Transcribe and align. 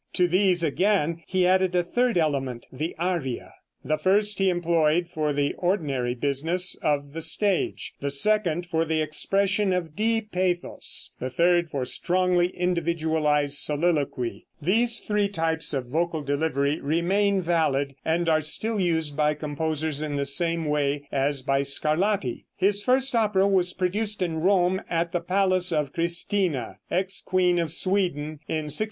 To 0.13 0.27
these, 0.27 0.63
again, 0.63 1.21
he 1.27 1.45
added 1.45 1.75
a 1.75 1.83
third 1.83 2.17
element, 2.17 2.65
the 2.73 2.95
aria. 2.97 3.53
The 3.85 3.99
first 3.99 4.39
he 4.39 4.49
employed 4.49 5.07
for 5.07 5.31
the 5.31 5.53
ordinary 5.59 6.15
business 6.15 6.75
of 6.81 7.13
the 7.13 7.21
stage; 7.21 7.93
the 7.99 8.09
second 8.09 8.65
for 8.65 8.83
the 8.83 8.99
expression 8.99 9.71
of 9.71 9.95
deep 9.95 10.31
pathos; 10.31 11.11
the 11.19 11.29
third 11.29 11.69
for 11.69 11.85
strongly 11.85 12.47
individualized 12.47 13.53
soliloquy. 13.59 14.47
These 14.59 15.01
three 15.01 15.29
types 15.29 15.71
of 15.71 15.85
vocal 15.85 16.23
delivery 16.23 16.79
remain 16.81 17.39
valid, 17.39 17.93
and 18.03 18.27
are 18.27 18.41
still 18.41 18.79
used 18.79 19.15
by 19.15 19.35
composers 19.35 20.01
in 20.01 20.15
the 20.15 20.25
same 20.25 20.65
way 20.65 21.07
as 21.11 21.43
by 21.43 21.61
Scarlatti. 21.61 22.47
His 22.57 22.81
first 22.81 23.13
opera 23.13 23.47
was 23.47 23.73
produced 23.75 24.23
in 24.23 24.41
Rome 24.41 24.81
at 24.89 25.11
the 25.11 25.21
palace 25.21 25.71
of 25.71 25.93
Christina, 25.93 26.79
ex 26.89 27.21
queen 27.21 27.59
of 27.59 27.69
Sweden, 27.69 28.39
in 28.47 28.63
1680. 28.73 28.79